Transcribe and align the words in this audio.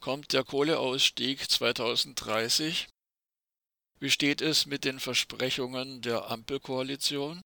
Kommt 0.00 0.32
der 0.32 0.44
Kohleausstieg 0.44 1.50
2030? 1.50 2.86
Wie 3.98 4.10
steht 4.10 4.40
es 4.40 4.64
mit 4.64 4.84
den 4.84 5.00
Versprechungen 5.00 6.02
der 6.02 6.30
Ampelkoalition? 6.30 7.40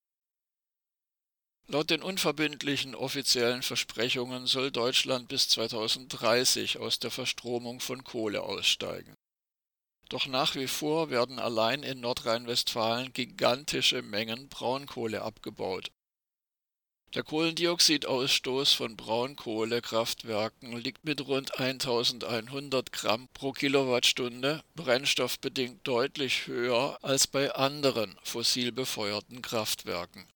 Laut 1.66 1.88
den 1.88 2.02
unverbindlichen 2.02 2.94
offiziellen 2.94 3.62
Versprechungen 3.62 4.46
soll 4.46 4.70
Deutschland 4.70 5.28
bis 5.28 5.48
2030 5.48 6.76
aus 6.76 6.98
der 6.98 7.10
Verstromung 7.10 7.80
von 7.80 8.04
Kohle 8.04 8.42
aussteigen. 8.42 9.14
Doch 10.10 10.26
nach 10.26 10.54
wie 10.54 10.66
vor 10.66 11.08
werden 11.08 11.38
allein 11.38 11.82
in 11.82 12.00
Nordrhein-Westfalen 12.00 13.14
gigantische 13.14 14.02
Mengen 14.02 14.50
Braunkohle 14.50 15.22
abgebaut. 15.22 15.90
Der 17.14 17.22
Kohlendioxidausstoß 17.22 18.72
von 18.72 18.96
Braunkohlekraftwerken 18.96 20.78
liegt 20.78 21.04
mit 21.04 21.26
rund 21.26 21.58
1100 21.60 22.90
Gramm 22.90 23.28
pro 23.34 23.52
Kilowattstunde 23.52 24.64
brennstoffbedingt 24.74 25.86
deutlich 25.86 26.46
höher 26.46 26.98
als 27.02 27.26
bei 27.26 27.54
anderen 27.54 28.18
fossil 28.22 28.72
befeuerten 28.72 29.42
Kraftwerken. 29.42 30.26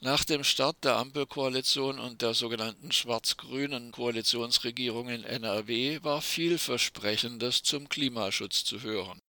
Nach 0.00 0.24
dem 0.24 0.42
Start 0.42 0.82
der 0.82 0.96
Ampelkoalition 0.96 2.00
und 2.00 2.20
der 2.20 2.34
sogenannten 2.34 2.90
schwarz-grünen 2.90 3.92
Koalitionsregierung 3.92 5.08
in 5.08 5.22
NRW 5.22 6.02
war 6.02 6.20
vielversprechendes 6.20 7.62
zum 7.62 7.88
Klimaschutz 7.88 8.64
zu 8.64 8.82
hören. 8.82 9.20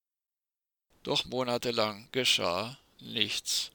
Doch 1.03 1.25
monatelang 1.25 2.07
geschah 2.11 2.79
nichts. 2.99 3.71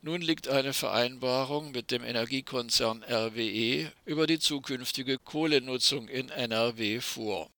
Nun 0.00 0.20
liegt 0.20 0.46
eine 0.46 0.72
Vereinbarung 0.72 1.72
mit 1.72 1.90
dem 1.90 2.04
Energiekonzern 2.04 3.02
RWE 3.02 3.90
über 4.04 4.26
die 4.26 4.38
zukünftige 4.38 5.18
Kohlenutzung 5.18 6.08
in 6.08 6.28
NRW 6.28 7.00
vor. 7.00 7.50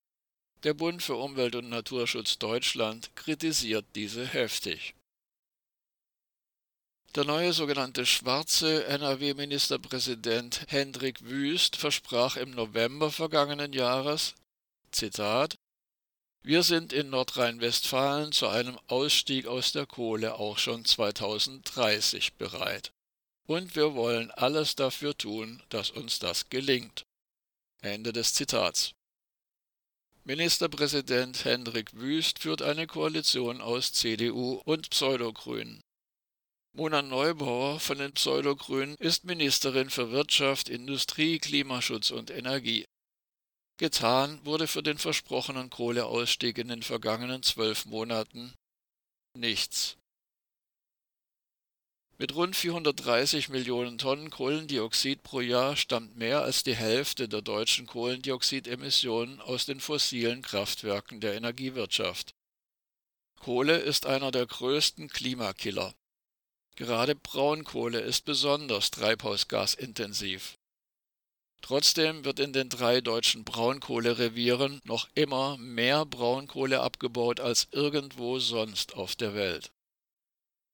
Der 0.64 0.74
Bund 0.74 1.02
für 1.02 1.16
Umwelt 1.16 1.54
und 1.54 1.68
Naturschutz 1.68 2.38
Deutschland 2.38 3.14
kritisiert 3.14 3.84
diese 3.94 4.26
heftig. 4.26 4.94
Der 7.14 7.24
neue 7.24 7.52
sogenannte 7.52 8.06
schwarze 8.06 8.86
NRW-Ministerpräsident 8.86 10.66
Hendrik 10.68 11.22
Wüst 11.22 11.76
versprach 11.76 12.36
im 12.36 12.52
November 12.52 13.10
vergangenen 13.10 13.72
Jahres, 13.72 14.34
Zitat, 14.92 15.56
wir 16.42 16.62
sind 16.62 16.92
in 16.92 17.10
Nordrhein-Westfalen 17.10 18.32
zu 18.32 18.48
einem 18.48 18.78
Ausstieg 18.86 19.46
aus 19.46 19.72
der 19.72 19.86
Kohle 19.86 20.34
auch 20.34 20.58
schon 20.58 20.84
2030 20.84 22.34
bereit. 22.34 22.92
Und 23.46 23.76
wir 23.76 23.94
wollen 23.94 24.30
alles 24.30 24.74
dafür 24.74 25.16
tun, 25.16 25.62
dass 25.68 25.90
uns 25.90 26.18
das 26.18 26.48
gelingt. 26.48 27.04
Ende 27.82 28.12
des 28.12 28.32
Zitats. 28.32 28.92
Ministerpräsident 30.24 31.44
Hendrik 31.44 31.94
Wüst 31.94 32.38
führt 32.38 32.62
eine 32.62 32.86
Koalition 32.86 33.60
aus 33.60 33.92
CDU 33.92 34.62
und 34.64 34.90
Pseudogrünen. 34.90 35.80
Mona 36.72 37.02
Neubauer 37.02 37.80
von 37.80 37.98
den 37.98 38.12
Pseudogrünen 38.12 38.94
ist 38.98 39.24
Ministerin 39.24 39.90
für 39.90 40.10
Wirtschaft, 40.10 40.68
Industrie, 40.68 41.38
Klimaschutz 41.38 42.10
und 42.10 42.30
Energie. 42.30 42.84
Getan 43.80 44.44
wurde 44.44 44.66
für 44.66 44.82
den 44.82 44.98
versprochenen 44.98 45.70
Kohleausstieg 45.70 46.58
in 46.58 46.68
den 46.68 46.82
vergangenen 46.82 47.42
zwölf 47.42 47.86
Monaten 47.86 48.52
nichts. 49.34 49.96
Mit 52.18 52.34
rund 52.34 52.54
430 52.54 53.48
Millionen 53.48 53.96
Tonnen 53.96 54.28
Kohlendioxid 54.28 55.22
pro 55.22 55.40
Jahr 55.40 55.76
stammt 55.76 56.14
mehr 56.14 56.42
als 56.42 56.62
die 56.62 56.76
Hälfte 56.76 57.26
der 57.26 57.40
deutschen 57.40 57.86
Kohlendioxidemissionen 57.86 59.40
aus 59.40 59.64
den 59.64 59.80
fossilen 59.80 60.42
Kraftwerken 60.42 61.20
der 61.22 61.32
Energiewirtschaft. 61.36 62.34
Kohle 63.40 63.78
ist 63.78 64.04
einer 64.04 64.30
der 64.30 64.44
größten 64.44 65.08
Klimakiller. 65.08 65.94
Gerade 66.76 67.14
Braunkohle 67.14 68.00
ist 68.00 68.26
besonders 68.26 68.90
treibhausgasintensiv. 68.90 70.59
Trotzdem 71.62 72.24
wird 72.24 72.40
in 72.40 72.52
den 72.52 72.68
drei 72.68 73.00
deutschen 73.00 73.44
Braunkohlerevieren 73.44 74.80
noch 74.84 75.08
immer 75.14 75.56
mehr 75.58 76.06
Braunkohle 76.06 76.80
abgebaut 76.80 77.40
als 77.40 77.68
irgendwo 77.70 78.38
sonst 78.38 78.94
auf 78.94 79.14
der 79.14 79.34
Welt. 79.34 79.70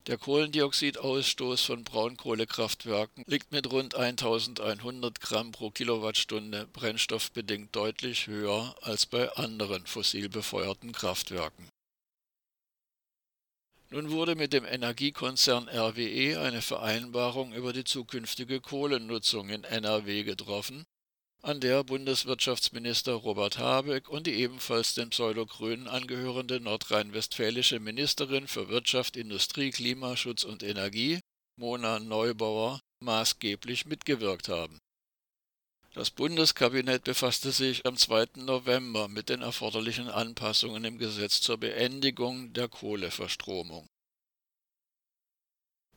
Der 0.07 0.19
Kohlendioxidausstoß 0.19 1.63
von 1.63 1.83
Braunkohlekraftwerken 1.83 3.25
liegt 3.27 3.51
mit 3.51 3.73
rund 3.73 3.97
1100 3.97 5.21
Gramm 5.21 5.51
pro 5.51 5.71
Kilowattstunde 5.71 6.69
brennstoffbedingt 6.73 7.75
deutlich 7.75 8.29
höher 8.29 8.77
als 8.83 9.07
bei 9.07 9.29
anderen 9.33 9.85
fossil 9.85 10.29
befeuerten 10.29 10.93
Kraftwerken. 10.93 11.69
Nun 13.91 14.11
wurde 14.11 14.35
mit 14.35 14.53
dem 14.53 14.65
Energiekonzern 14.65 15.69
RWE 15.69 16.41
eine 16.41 16.61
Vereinbarung 16.61 17.53
über 17.53 17.73
die 17.73 17.85
zukünftige 17.85 18.61
Kohlennutzung 18.61 19.49
in 19.49 19.63
NRW 19.63 20.25
getroffen, 20.25 20.85
an 21.43 21.61
der 21.61 21.85
Bundeswirtschaftsminister 21.85 23.13
Robert 23.13 23.59
Habeck 23.59 24.09
und 24.09 24.27
die 24.27 24.35
ebenfalls 24.35 24.95
den 24.95 25.11
Pseudogrünen 25.11 25.87
angehörende 25.87 26.59
nordrhein-westfälische 26.59 27.79
Ministerin 27.79 28.49
für 28.49 28.69
Wirtschaft, 28.69 29.17
Industrie, 29.17 29.71
Klimaschutz 29.71 30.43
und 30.43 30.65
Energie, 30.65 31.21
Mona 31.57 32.01
Neubauer, 32.01 32.81
maßgeblich 33.01 33.87
mitgewirkt 33.87 34.49
haben 34.49 34.81
das 35.97 36.11
Bundeskabinett 36.11 37.05
befasste 37.05 37.53
sich 37.53 37.87
am 37.87 37.97
2. 37.97 38.27
November 38.37 39.09
mit 39.09 39.31
den 39.31 39.41
erforderlichen 39.41 40.11
Anpassungen 40.11 40.85
im 40.85 40.99
Gesetz 40.99 41.41
zur 41.41 41.57
Beendigung 41.57 42.53
der 42.53 42.69
Kohleverstromung. 42.69 43.89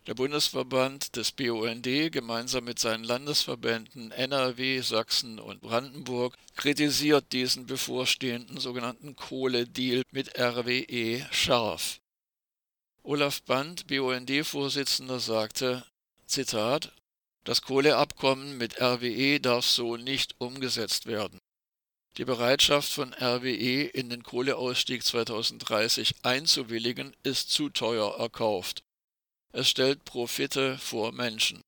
Der 0.08 0.14
Bundesverband 0.14 1.18
des 1.18 1.34
BUND 1.34 1.84
gemeinsam 2.14 2.64
mit 2.64 2.80
seinen 2.80 3.04
Landesverbänden 3.04 4.12
NRW, 4.12 4.80
Sachsen 4.80 5.38
und 5.38 5.60
Brandenburg 5.60 6.38
kritisiert 6.56 7.34
diesen 7.34 7.66
bevorstehenden 7.66 8.58
sogenannten 8.58 9.18
Kohledeal 9.18 10.04
mit 10.12 10.40
RWE 10.40 11.28
scharf. 11.32 12.00
Olaf 13.04 13.42
Band, 13.42 13.88
BUND-Vorsitzender, 13.88 15.20
sagte, 15.20 15.86
Zitat, 16.26 16.94
das 17.50 17.64
Kohleabkommen 17.64 18.60
mit 18.60 18.80
RWE 18.80 19.40
darf 19.40 19.66
so 19.66 19.98
nicht 19.98 20.36
umgesetzt 20.38 21.08
werden. 21.08 21.40
Die 22.18 22.26
Bereitschaft 22.26 22.94
von 22.94 23.12
RWE 23.12 23.86
in 23.86 24.12
den 24.12 24.22
Kohleausstieg 24.22 25.04
2030 25.04 26.14
einzuwilligen 26.22 27.16
ist 27.24 27.50
zu 27.50 27.70
teuer 27.70 28.20
erkauft. 28.20 28.84
Es 29.52 29.68
stellt 29.68 30.06
Profite 30.06 30.78
vor 30.78 31.12
Menschen. 31.12 31.64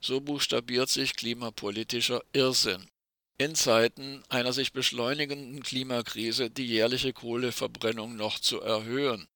So 0.00 0.22
buchstabiert 0.22 0.88
sich 0.88 1.14
klimapolitischer 1.14 2.22
Irrsinn. 2.32 2.88
In 3.36 3.54
Zeiten 3.54 4.22
einer 4.30 4.54
sich 4.54 4.72
beschleunigenden 4.72 5.62
Klimakrise 5.62 6.48
die 6.48 6.64
jährliche 6.64 7.12
Kohleverbrennung 7.12 8.16
noch 8.16 8.38
zu 8.38 8.62
erhöhen, 8.62 9.28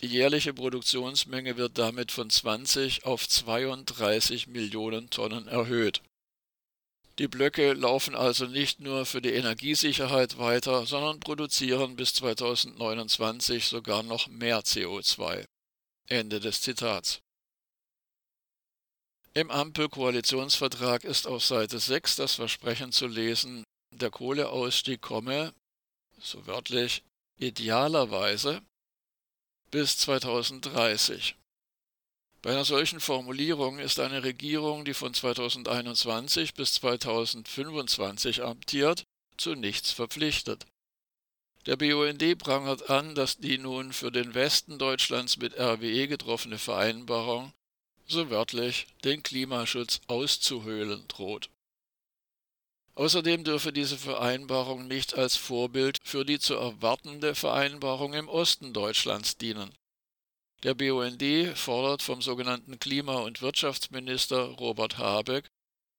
die 0.00 0.06
jährliche 0.06 0.54
Produktionsmenge 0.54 1.56
wird 1.56 1.76
damit 1.76 2.10
von 2.10 2.30
20 2.30 3.04
auf 3.04 3.28
32 3.28 4.46
Millionen 4.46 5.10
Tonnen 5.10 5.46
erhöht. 5.46 6.02
Die 7.18 7.28
Blöcke 7.28 7.74
laufen 7.74 8.14
also 8.14 8.46
nicht 8.46 8.80
nur 8.80 9.04
für 9.04 9.20
die 9.20 9.34
Energiesicherheit 9.34 10.38
weiter, 10.38 10.86
sondern 10.86 11.20
produzieren 11.20 11.96
bis 11.96 12.14
2029 12.14 13.66
sogar 13.66 14.02
noch 14.02 14.26
mehr 14.28 14.60
CO2. 14.60 15.44
Ende 16.06 16.40
des 16.40 16.62
Zitats. 16.62 17.20
Im 19.34 19.50
Ampel-Koalitionsvertrag 19.50 21.04
ist 21.04 21.26
auf 21.26 21.44
Seite 21.44 21.78
6 21.78 22.16
das 22.16 22.34
Versprechen 22.34 22.90
zu 22.90 23.06
lesen, 23.06 23.64
der 23.90 24.10
Kohleausstieg 24.10 25.02
komme, 25.02 25.52
so 26.18 26.46
wörtlich, 26.46 27.04
idealerweise 27.36 28.62
bis 29.70 29.98
2030. 29.98 31.36
Bei 32.42 32.50
einer 32.50 32.64
solchen 32.64 33.00
Formulierung 33.00 33.78
ist 33.78 34.00
eine 34.00 34.22
Regierung, 34.22 34.84
die 34.84 34.94
von 34.94 35.12
2021 35.12 36.54
bis 36.54 36.74
2025 36.74 38.42
amtiert, 38.42 39.04
zu 39.36 39.54
nichts 39.54 39.92
verpflichtet. 39.92 40.66
Der 41.66 41.76
BUND 41.76 42.38
prangert 42.38 42.88
an, 42.88 43.14
dass 43.14 43.36
die 43.36 43.58
nun 43.58 43.92
für 43.92 44.10
den 44.10 44.34
Westen 44.34 44.78
Deutschlands 44.78 45.36
mit 45.36 45.58
RWE 45.58 46.08
getroffene 46.08 46.58
Vereinbarung, 46.58 47.52
so 48.06 48.30
wörtlich, 48.30 48.86
den 49.04 49.22
Klimaschutz 49.22 50.00
auszuhöhlen 50.06 51.06
droht. 51.08 51.50
Außerdem 53.00 53.44
dürfe 53.44 53.72
diese 53.72 53.96
Vereinbarung 53.96 54.86
nicht 54.86 55.16
als 55.16 55.34
Vorbild 55.34 55.96
für 56.04 56.26
die 56.26 56.38
zu 56.38 56.52
erwartende 56.56 57.34
Vereinbarung 57.34 58.12
im 58.12 58.28
Osten 58.28 58.74
Deutschlands 58.74 59.38
dienen. 59.38 59.72
Der 60.64 60.74
BUND 60.74 61.24
fordert 61.56 62.02
vom 62.02 62.20
sogenannten 62.20 62.78
Klima- 62.78 63.20
und 63.20 63.40
Wirtschaftsminister 63.40 64.42
Robert 64.42 64.98
Habeck 64.98 65.48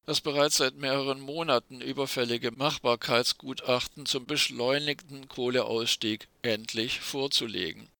das 0.06 0.22
bereits 0.22 0.58
seit 0.58 0.76
mehreren 0.76 1.22
Monaten 1.22 1.82
überfällige 1.82 2.52
Machbarkeitsgutachten 2.52 4.06
zum 4.06 4.28
beschleunigten 4.28 5.28
Kohleausstieg 5.28 6.28
endlich 6.44 7.00
vorzulegen. 7.00 7.91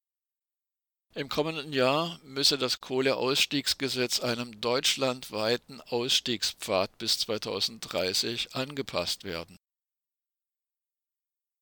Im 1.14 1.28
kommenden 1.28 1.74
Jahr 1.74 2.22
müsse 2.24 2.58
das 2.58 2.80
Kohleausstiegsgesetz 2.80 4.22
einem 4.22 4.62
deutschlandweiten 4.62 5.82
Ausstiegspfad 5.82 6.98
bis 6.98 7.20
2030 7.20 8.56
angepasst 8.56 9.26
werden. 9.26 9.58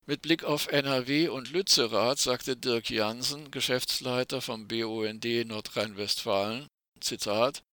Mit 0.06 0.22
Blick 0.22 0.44
auf 0.44 0.68
NRW 0.68 1.30
und 1.30 1.50
Lützerath 1.52 2.20
sagte 2.20 2.58
Dirk 2.58 2.92
Jansen, 2.92 3.50
Geschäftsleiter 3.50 4.42
vom 4.42 4.68
BUND 4.68 5.26
Nordrhein-Westfalen, 5.46 6.68
Zitat, 7.00 7.64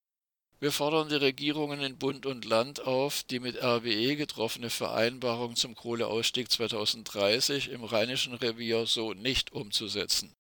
wir 0.59 0.73
fordern 0.73 1.11
die 1.11 1.17
Regierungen 1.17 1.83
in 1.83 1.99
Bund 1.99 2.25
und 2.25 2.47
Land 2.47 2.81
auf, 2.81 3.23
die 3.25 3.39
mit 3.39 3.63
RWE 3.63 4.17
getroffene 4.17 4.71
Vereinbarung 4.71 5.57
zum 5.57 5.75
Kohleausstieg 5.75 6.51
2030 6.51 7.69
im 7.69 7.85
Rheinischen 7.85 8.33
Revier 8.33 8.87
so 8.87 9.13
nicht 9.13 9.53
umzusetzen. 9.53 10.33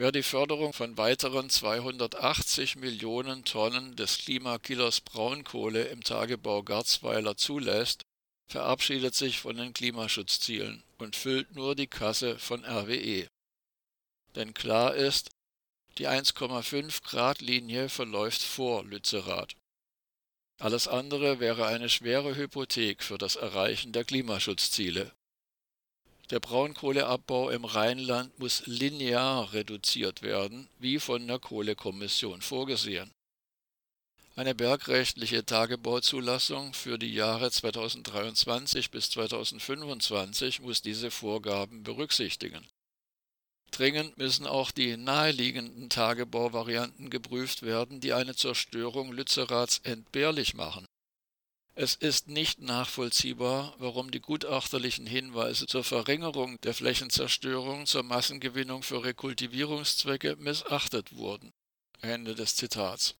Wer 0.00 0.12
die 0.12 0.22
Förderung 0.22 0.72
von 0.72 0.96
weiteren 0.96 1.50
280 1.50 2.76
Millionen 2.76 3.44
Tonnen 3.44 3.96
des 3.96 4.16
Klimakillers 4.16 5.02
Braunkohle 5.02 5.88
im 5.88 6.02
Tagebau 6.02 6.62
Garzweiler 6.62 7.36
zulässt, 7.36 8.06
verabschiedet 8.46 9.14
sich 9.14 9.40
von 9.40 9.58
den 9.58 9.74
Klimaschutzzielen 9.74 10.82
und 10.96 11.16
füllt 11.16 11.54
nur 11.54 11.74
die 11.74 11.86
Kasse 11.86 12.38
von 12.38 12.64
RWE. 12.64 13.28
Denn 14.36 14.54
klar 14.54 14.94
ist, 14.94 15.28
die 15.98 16.08
1,5 16.08 17.02
Grad 17.02 17.42
Linie 17.42 17.90
verläuft 17.90 18.40
vor 18.40 18.82
Lützerath. 18.86 19.54
Alles 20.58 20.88
andere 20.88 21.40
wäre 21.40 21.66
eine 21.66 21.90
schwere 21.90 22.36
Hypothek 22.36 23.02
für 23.02 23.18
das 23.18 23.36
Erreichen 23.36 23.92
der 23.92 24.06
Klimaschutzziele. 24.06 25.12
Der 26.30 26.38
Braunkohleabbau 26.38 27.50
im 27.50 27.64
Rheinland 27.64 28.38
muss 28.38 28.64
linear 28.66 29.52
reduziert 29.52 30.22
werden, 30.22 30.68
wie 30.78 31.00
von 31.00 31.26
der 31.26 31.40
Kohlekommission 31.40 32.40
vorgesehen. 32.40 33.10
Eine 34.36 34.54
bergrechtliche 34.54 35.44
Tagebauzulassung 35.44 36.72
für 36.72 36.98
die 36.98 37.12
Jahre 37.12 37.50
2023 37.50 38.92
bis 38.92 39.10
2025 39.10 40.60
muss 40.60 40.82
diese 40.82 41.10
Vorgaben 41.10 41.82
berücksichtigen. 41.82 42.64
Dringend 43.72 44.16
müssen 44.16 44.46
auch 44.46 44.70
die 44.70 44.96
naheliegenden 44.96 45.90
Tagebauvarianten 45.90 47.10
geprüft 47.10 47.62
werden, 47.62 48.00
die 48.00 48.12
eine 48.12 48.36
Zerstörung 48.36 49.12
Lützeraths 49.12 49.80
entbehrlich 49.82 50.54
machen. 50.54 50.86
Es 51.74 51.94
ist 51.94 52.28
nicht 52.28 52.60
nachvollziehbar, 52.60 53.74
warum 53.78 54.10
die 54.10 54.20
gutachterlichen 54.20 55.06
Hinweise 55.06 55.66
zur 55.66 55.84
Verringerung 55.84 56.60
der 56.62 56.74
Flächenzerstörung 56.74 57.86
zur 57.86 58.02
Massengewinnung 58.02 58.82
für 58.82 59.04
Rekultivierungszwecke 59.04 60.36
missachtet 60.36 61.16
wurden. 61.16 61.52
Ende 62.00 62.34
des 62.34 62.56
Zitats. 62.56 63.14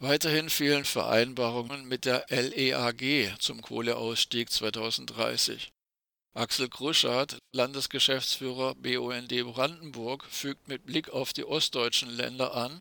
Weiterhin 0.00 0.50
fehlen 0.50 0.84
Vereinbarungen 0.84 1.86
mit 1.86 2.04
der 2.04 2.26
LEAG 2.28 3.36
zum 3.38 3.62
Kohleausstieg 3.62 4.50
2030. 4.50 5.72
Axel 6.34 6.68
Kruschardt, 6.68 7.38
Landesgeschäftsführer 7.52 8.74
BUND 8.74 9.28
Brandenburg, 9.28 10.24
fügt 10.26 10.66
mit 10.66 10.84
Blick 10.84 11.08
auf 11.10 11.32
die 11.32 11.44
ostdeutschen 11.44 12.10
Länder 12.10 12.54
an, 12.54 12.80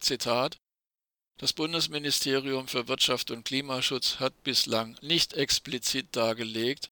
Zitat, 0.00 0.56
das 1.38 1.52
Bundesministerium 1.52 2.66
für 2.66 2.88
Wirtschaft 2.88 3.30
und 3.30 3.44
Klimaschutz 3.44 4.20
hat 4.20 4.42
bislang 4.42 4.96
nicht 5.02 5.34
explizit 5.34 6.08
dargelegt, 6.16 6.90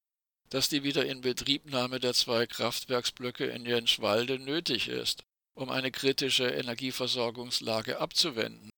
dass 0.51 0.69
die 0.69 0.83
Wiederinbetriebnahme 0.83 1.99
der 1.99 2.13
zwei 2.13 2.47
Kraftwerksblöcke 2.47 3.47
in 3.47 3.65
Jenschwalde 3.65 4.39
nötig 4.39 4.89
ist, 4.89 5.25
um 5.55 5.71
eine 5.71 5.91
kritische 5.91 6.47
Energieversorgungslage 6.47 7.99
abzuwenden. 7.99 8.71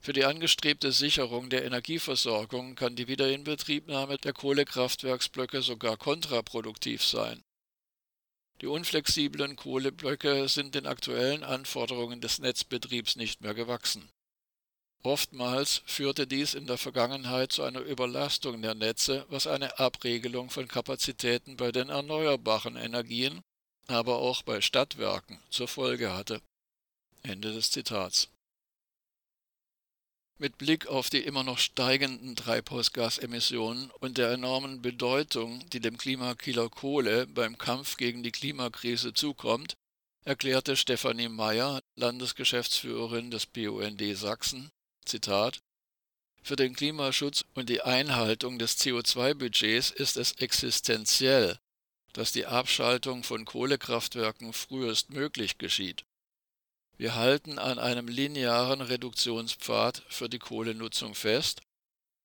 Für 0.00 0.12
die 0.12 0.24
angestrebte 0.24 0.90
Sicherung 0.90 1.50
der 1.50 1.64
Energieversorgung 1.64 2.74
kann 2.74 2.96
die 2.96 3.06
Wiederinbetriebnahme 3.06 4.16
der 4.16 4.32
Kohlekraftwerksblöcke 4.32 5.62
sogar 5.62 5.96
kontraproduktiv 5.96 7.04
sein. 7.04 7.42
Die 8.60 8.66
unflexiblen 8.66 9.54
Kohleblöcke 9.54 10.48
sind 10.48 10.74
den 10.74 10.86
aktuellen 10.86 11.44
Anforderungen 11.44 12.20
des 12.20 12.38
Netzbetriebs 12.38 13.16
nicht 13.16 13.42
mehr 13.42 13.54
gewachsen. 13.54 14.08
Oftmals 15.04 15.82
führte 15.84 16.28
dies 16.28 16.54
in 16.54 16.68
der 16.68 16.78
Vergangenheit 16.78 17.50
zu 17.50 17.64
einer 17.64 17.80
Überlastung 17.80 18.62
der 18.62 18.74
Netze, 18.74 19.26
was 19.28 19.48
eine 19.48 19.80
Abregelung 19.80 20.48
von 20.48 20.68
Kapazitäten 20.68 21.56
bei 21.56 21.72
den 21.72 21.88
erneuerbaren 21.88 22.76
Energien, 22.76 23.40
aber 23.88 24.18
auch 24.18 24.42
bei 24.42 24.60
Stadtwerken 24.60 25.40
zur 25.50 25.66
Folge 25.66 26.12
hatte. 26.12 26.40
Ende 27.24 27.52
des 27.52 27.72
Zitats. 27.72 28.28
Mit 30.38 30.56
Blick 30.58 30.86
auf 30.86 31.10
die 31.10 31.20
immer 31.20 31.42
noch 31.42 31.58
steigenden 31.58 32.36
Treibhausgasemissionen 32.36 33.90
und 34.00 34.18
der 34.18 34.30
enormen 34.30 34.82
Bedeutung, 34.82 35.68
die 35.70 35.80
dem 35.80 35.98
Klimakiller 35.98 36.68
Kohle 36.68 37.26
beim 37.26 37.58
Kampf 37.58 37.96
gegen 37.96 38.22
die 38.22 38.32
Klimakrise 38.32 39.14
zukommt, 39.14 39.74
erklärte 40.24 40.76
Stefanie 40.76 41.28
Meyer, 41.28 41.80
Landesgeschäftsführerin 41.96 43.32
des 43.32 43.46
BUND 43.46 44.00
Sachsen, 44.16 44.70
Zitat 45.04 45.60
Für 46.42 46.56
den 46.56 46.74
Klimaschutz 46.74 47.44
und 47.54 47.68
die 47.68 47.82
Einhaltung 47.82 48.58
des 48.58 48.78
CO2-Budgets 48.78 49.90
ist 49.90 50.16
es 50.16 50.32
existenziell, 50.32 51.58
dass 52.12 52.32
die 52.32 52.46
Abschaltung 52.46 53.22
von 53.22 53.44
Kohlekraftwerken 53.44 54.52
frühestmöglich 54.52 55.58
geschieht. 55.58 56.04
Wir 56.96 57.14
halten 57.14 57.58
an 57.58 57.78
einem 57.78 58.08
linearen 58.08 58.80
Reduktionspfad 58.80 60.02
für 60.08 60.28
die 60.28 60.38
Kohlenutzung 60.38 61.14
fest 61.14 61.60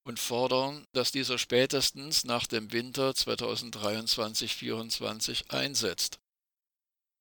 und 0.03 0.19
fordern, 0.19 0.85
dass 0.94 1.12
dieser 1.12 1.38
spätestens 1.38 2.23
nach 2.23 2.47
dem 2.47 2.71
Winter 2.71 3.12
2023-24 3.12 5.50
einsetzt 5.50 6.19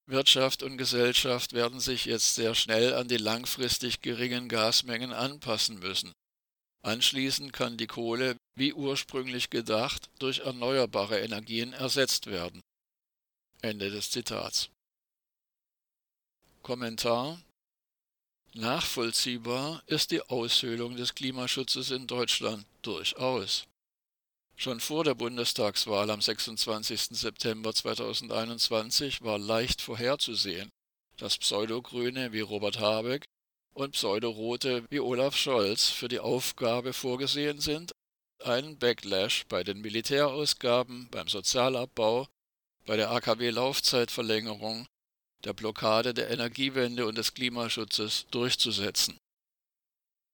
Wirtschaft 0.07 0.63
und 0.63 0.77
Gesellschaft 0.77 1.53
werden 1.53 1.81
sich 1.81 2.05
jetzt 2.05 2.35
sehr 2.35 2.55
schnell 2.55 2.95
an 2.95 3.09
die 3.09 3.17
langfristig 3.17 4.03
geringen 4.03 4.49
Gasmengen 4.49 5.13
anpassen 5.13 5.81
müssen. 5.81 6.13
Anschließend 6.83 7.53
kann 7.53 7.77
die 7.77 7.89
Kohle, 7.89 8.37
wie 8.55 8.73
ursprünglich 8.73 9.51
gedacht, 9.51 10.09
durch 10.21 10.41
erneuerbare 10.41 11.19
Energien 11.19 11.73
ersetzt 11.73 12.29
werden. 12.29 12.61
Ende 13.61 13.91
des 13.91 14.11
Zitats. 14.11 14.71
Kommentar 16.63 17.41
Nachvollziehbar 18.57 19.83
ist 19.87 20.13
die 20.13 20.23
Aushöhlung 20.23 20.97
des 20.97 21.15
Klimaschutzes 21.15 21.91
in 21.91 22.07
Deutschland 22.07 22.65
durchaus. 22.81 23.67
Schon 24.59 24.81
vor 24.81 25.05
der 25.05 25.15
Bundestagswahl 25.15 26.11
am 26.11 26.23
26. 26.23 27.09
September 27.11 27.75
2021 27.75 29.21
war 29.21 29.39
leicht 29.39 29.83
vorherzusehen, 29.83 30.71
dass 31.19 31.37
Pseudogrüne 31.37 32.33
wie 32.33 32.41
Robert 32.41 32.81
Habeck 32.81 33.27
und 33.75 33.93
Pseudorote 33.93 34.85
wie 34.89 35.01
Olaf 35.01 35.37
Scholz 35.37 35.91
für 35.91 36.09
die 36.09 36.21
Aufgabe 36.21 36.95
vorgesehen 36.95 37.61
sind, 37.61 37.93
einen 38.43 38.79
Backlash 38.79 39.45
bei 39.47 39.63
den 39.63 39.83
Militärausgaben, 39.83 41.09
beim 41.11 41.29
Sozialabbau, 41.29 42.27
bei 42.87 42.97
der 42.97 43.11
AKW-Laufzeitverlängerung, 43.11 44.87
der 45.45 45.53
Blockade 45.53 46.15
der 46.15 46.31
Energiewende 46.31 47.07
und 47.07 47.19
des 47.19 47.35
Klimaschutzes 47.35 48.27
durchzusetzen. 48.31 49.19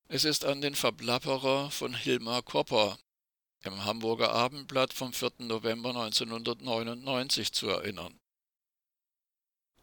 Es 0.07 0.25
ist 0.25 0.45
an 0.45 0.61
den 0.61 0.77
Verplapperer 0.77 1.73
von 1.73 1.95
Hilmar 1.95 2.43
Kopper 2.43 2.99
im 3.65 3.85
Hamburger 3.85 4.33
Abendblatt 4.33 4.93
vom 4.93 5.13
4. 5.13 5.33
November 5.39 5.91
1999 5.91 7.53
zu 7.53 7.69
erinnern. 7.69 8.19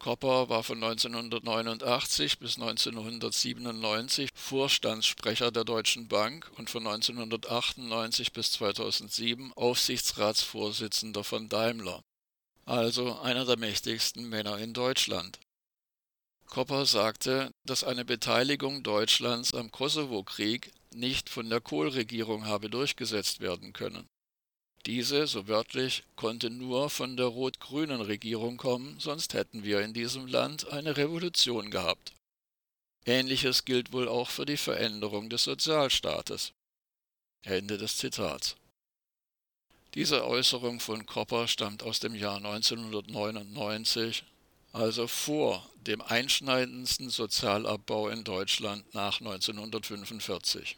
Kopper 0.00 0.48
war 0.48 0.62
von 0.62 0.82
1989 0.82 2.38
bis 2.38 2.56
1997 2.56 4.30
Vorstandssprecher 4.34 5.50
der 5.50 5.64
Deutschen 5.64 6.08
Bank 6.08 6.50
und 6.56 6.70
von 6.70 6.86
1998 6.86 8.32
bis 8.32 8.52
2007 8.52 9.52
Aufsichtsratsvorsitzender 9.52 11.22
von 11.22 11.50
Daimler, 11.50 12.00
also 12.64 13.18
einer 13.20 13.44
der 13.44 13.58
mächtigsten 13.58 14.26
Männer 14.26 14.56
in 14.56 14.72
Deutschland. 14.72 15.38
Kopper 16.46 16.86
sagte, 16.86 17.52
dass 17.66 17.84
eine 17.84 18.06
Beteiligung 18.06 18.82
Deutschlands 18.82 19.52
am 19.52 19.70
Kosovo-Krieg 19.70 20.72
nicht 20.94 21.28
von 21.28 21.48
der 21.50 21.60
Kohl-Regierung 21.60 22.46
habe 22.46 22.70
durchgesetzt 22.70 23.40
werden 23.40 23.72
können. 23.72 24.06
Diese, 24.86 25.26
so 25.26 25.46
wörtlich, 25.46 26.04
konnte 26.16 26.48
nur 26.48 26.88
von 26.88 27.16
der 27.16 27.26
rot-grünen 27.26 28.00
Regierung 28.00 28.56
kommen, 28.56 28.98
sonst 28.98 29.34
hätten 29.34 29.62
wir 29.62 29.82
in 29.82 29.92
diesem 29.92 30.26
Land 30.26 30.68
eine 30.68 30.96
Revolution 30.96 31.70
gehabt. 31.70 32.14
Ähnliches 33.04 33.64
gilt 33.64 33.92
wohl 33.92 34.08
auch 34.08 34.30
für 34.30 34.46
die 34.46 34.56
Veränderung 34.56 35.28
des 35.28 35.44
Sozialstaates. 35.44 36.52
Ende 37.42 37.78
des 37.78 37.96
Zitats. 37.96 38.56
Diese 39.94 40.24
Äußerung 40.24 40.78
von 40.78 41.04
Kopper 41.04 41.48
stammt 41.48 41.82
aus 41.82 42.00
dem 42.00 42.14
Jahr 42.14 42.36
1999, 42.36 44.24
also 44.72 45.06
vor 45.06 45.68
dem 45.86 46.00
einschneidendsten 46.00 47.10
Sozialabbau 47.10 48.08
in 48.08 48.24
Deutschland 48.24 48.94
nach 48.94 49.20
1945 49.20 50.76